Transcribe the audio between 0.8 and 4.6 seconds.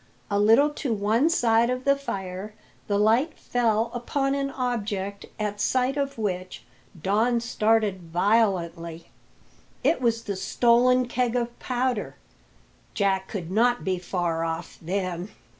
one side of the fire the light fell upon an